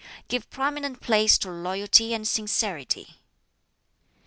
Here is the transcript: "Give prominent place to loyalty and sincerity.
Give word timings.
"Give 0.27 0.49
prominent 0.49 0.99
place 0.99 1.37
to 1.37 1.51
loyalty 1.51 2.11
and 2.11 2.27
sincerity. 2.27 3.21